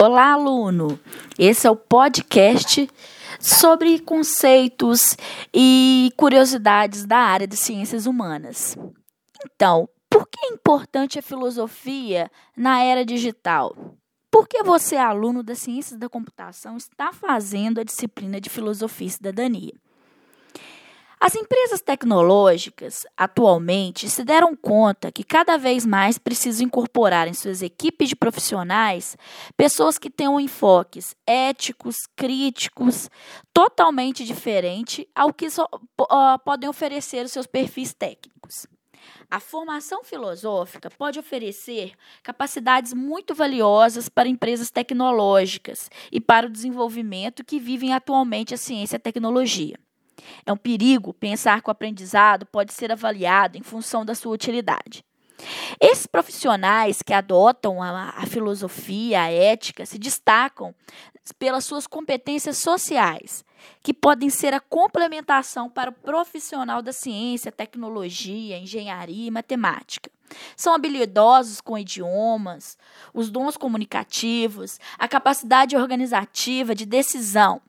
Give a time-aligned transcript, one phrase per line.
[0.00, 0.96] Olá, aluno!
[1.36, 2.88] Esse é o podcast
[3.40, 5.16] sobre conceitos
[5.52, 8.78] e curiosidades da área de ciências humanas.
[9.44, 13.74] Então, por que é importante a filosofia na era digital?
[14.30, 19.10] Por que você, aluno das ciências da computação, está fazendo a disciplina de filosofia e
[19.10, 19.74] cidadania?
[21.20, 27.60] As empresas tecnológicas, atualmente, se deram conta que cada vez mais precisam incorporar em suas
[27.60, 29.16] equipes de profissionais
[29.56, 33.10] pessoas que tenham enfoques éticos, críticos,
[33.52, 38.66] totalmente diferente ao que uh, podem oferecer os seus perfis técnicos.
[39.28, 47.44] A formação filosófica pode oferecer capacidades muito valiosas para empresas tecnológicas e para o desenvolvimento
[47.44, 49.78] que vivem atualmente a ciência e a tecnologia.
[50.44, 55.04] É um perigo pensar que o aprendizado pode ser avaliado em função da sua utilidade.
[55.80, 60.74] Esses profissionais que adotam a, a, filosofia, a ética, se destacam
[61.38, 63.44] pelas suas competências sociais,
[63.82, 70.10] que podem ser a complementação para o profissional da ciência, tecnologia, engenharia e matemática.
[70.56, 72.76] São habilidosos com idiomas,
[73.14, 77.62] os dons comunicativos, a capacidade organizativa de decisão,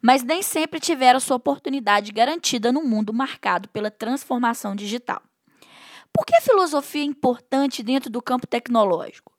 [0.00, 5.22] mas nem sempre tiveram sua oportunidade garantida no mundo marcado pela transformação digital.
[6.12, 9.32] Por que a filosofia é importante dentro do campo tecnológico?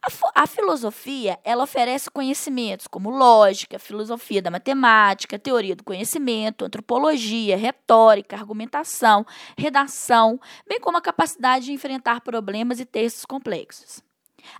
[0.00, 7.56] A, a, filosofia ela oferece conhecimentos como lógica, filosofia da matemática, teoria do conhecimento, antropologia,
[7.56, 9.26] retórica, argumentação,
[9.56, 10.38] redação,
[10.68, 14.00] bem como a capacidade de enfrentar problemas e textos complexos.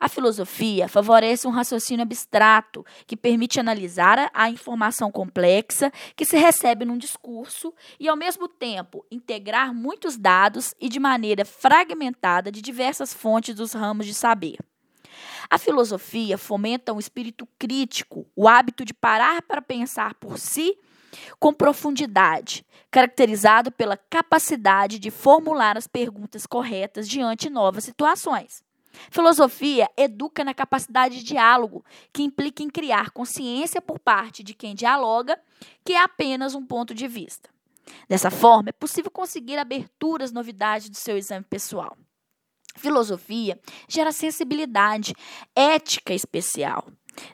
[0.00, 6.84] A filosofia favorece um raciocínio abstrato que permite analisar a informação complexa que se recebe
[6.84, 13.12] num discurso e, ao mesmo tempo, integrar muitos dados e de maneira fragmentada de diversas
[13.12, 14.58] fontes dos ramos de saber.
[15.50, 20.76] A filosofia fomenta um espírito crítico, o hábito de parar para pensar por si
[21.38, 28.62] com profundidade, caracterizado pela capacidade de formular as perguntas corretas diante novas situações.
[29.10, 34.74] Filosofia educa na capacidade de diálogo, que implica em criar consciência por parte de quem
[34.74, 35.38] dialoga,
[35.84, 37.50] que é apenas um ponto de vista.
[38.08, 41.96] Dessa forma, é possível conseguir aberturas, novidades do seu exame pessoal.
[42.76, 43.58] Filosofia
[43.88, 45.14] gera sensibilidade,
[45.54, 46.86] ética especial,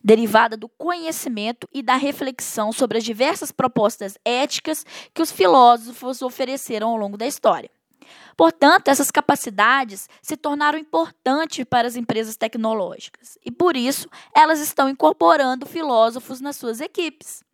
[0.03, 6.89] derivada do conhecimento e da reflexão sobre as diversas propostas éticas que os filósofos ofereceram
[6.89, 7.71] ao longo da história.
[8.37, 14.89] Portanto, essas capacidades se tornaram importantes para as empresas tecnológicas e, por isso, elas estão
[14.89, 17.45] incorporando filósofos nas suas equipes.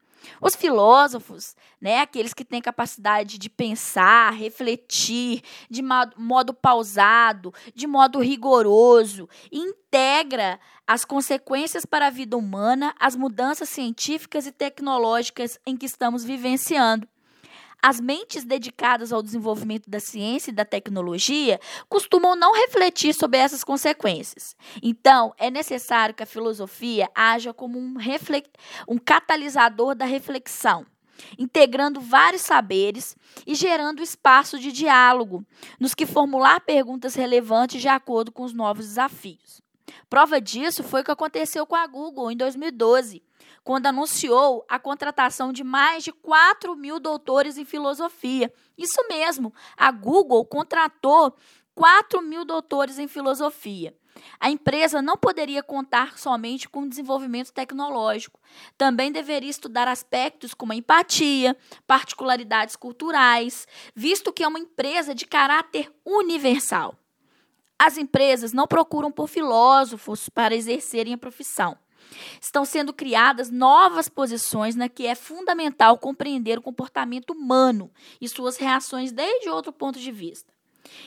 [0.40, 8.20] Os filósofos, né, aqueles que têm capacidade de pensar, refletir de modo pausado, de modo
[8.20, 15.86] rigoroso, integra as consequências para a vida humana, as mudanças científicas e tecnológicas em que
[15.86, 17.08] estamos vivenciando.
[17.82, 21.58] As mentes dedicadas ao desenvolvimento da ciência e da tecnologia
[21.88, 24.54] costumam não refletir sobre essas consequências.
[24.82, 27.94] Então, é necessário que a filosofia haja como um,
[28.88, 30.86] um catalisador da reflexão
[31.38, 33.14] integrando vários saberes
[33.46, 35.44] e gerando espaço de diálogo,
[35.78, 39.60] nos que formular perguntas relevantes de acordo com os novos desafios.
[40.08, 43.22] Prova disso foi o que aconteceu com a Google em 2012,
[43.62, 48.52] quando anunciou a contratação de mais de 4 mil doutores em filosofia.
[48.76, 51.34] Isso mesmo, a Google contratou
[51.74, 53.94] 4 mil doutores em filosofia.
[54.38, 58.40] A empresa não poderia contar somente com desenvolvimento tecnológico.
[58.76, 61.56] Também deveria estudar aspectos como a empatia,
[61.86, 66.96] particularidades culturais, visto que é uma empresa de caráter universal.
[67.82, 71.78] As empresas não procuram por filósofos para exercerem a profissão.
[72.38, 77.90] Estão sendo criadas novas posições na que é fundamental compreender o comportamento humano
[78.20, 80.52] e suas reações desde outro ponto de vista.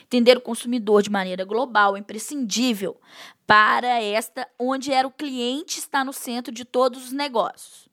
[0.06, 3.00] Entender o consumidor de maneira global é imprescindível
[3.46, 7.88] para esta onde era o cliente está no centro de todos os negócios.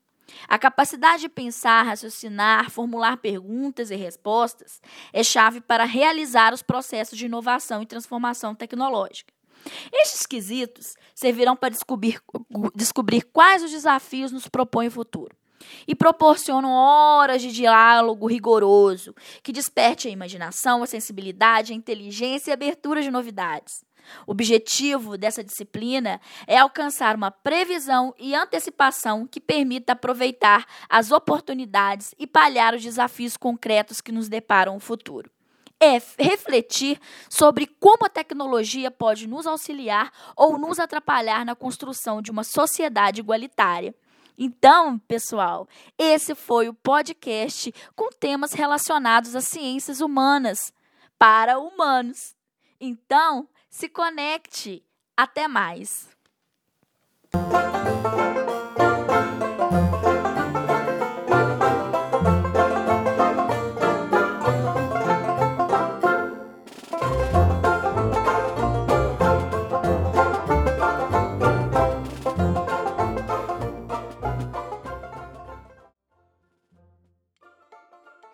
[0.48, 4.80] A capacidade de pensar, raciocinar, formular perguntas e respostas
[5.12, 9.32] é chave para realizar os processos de inovação e transformação tecnológica.
[9.92, 12.20] Estes quesitos servirão para descobrir,
[12.74, 15.36] descobrir quais os desafios nos propõe o futuro
[15.86, 22.52] e proporcionam horas de diálogo rigoroso que desperte a imaginação, a sensibilidade, a inteligência e
[22.52, 23.84] a abertura de novidades.
[24.26, 32.14] O objetivo dessa disciplina é alcançar uma previsão e antecipação que permita aproveitar as oportunidades
[32.18, 35.30] e palhar os desafios concretos que nos deparam o futuro.
[35.82, 42.30] é refletir sobre como a tecnologia pode nos auxiliar ou nos atrapalhar na construção de
[42.30, 43.94] uma sociedade igualitária.
[44.42, 50.72] Então, pessoal, esse foi o podcast com temas relacionados às ciências humanas
[51.18, 52.34] para humanos.
[52.80, 54.82] Então, se conecte.
[55.14, 56.08] Até mais.